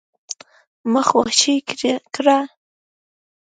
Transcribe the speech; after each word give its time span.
ما 0.91 1.01
خوشي 1.09 1.55
کړه؟ 2.13 2.37